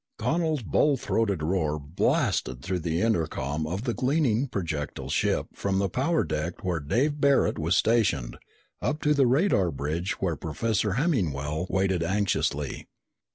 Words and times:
_"Connel's 0.17 0.63
bull 0.63 0.97
throated 0.97 1.43
roar 1.43 1.77
blasted 1.79 2.63
through 2.63 2.79
the 2.79 3.01
intercom 3.03 3.67
of 3.67 3.83
the 3.83 3.93
gleaming 3.93 4.47
projectile 4.47 5.09
ship 5.09 5.49
from 5.53 5.77
the 5.77 5.89
power 5.89 6.23
deck 6.23 6.63
where 6.63 6.79
Dave 6.79 7.21
Barret 7.21 7.59
was 7.59 7.75
stationed, 7.75 8.39
up 8.81 8.99
to 9.03 9.13
the 9.13 9.27
radar 9.27 9.69
bridge 9.69 10.13
where 10.13 10.35
Professor 10.35 10.93
Hemmingwell 10.93 11.67
waited 11.69 12.01
anxiously. 12.01 12.87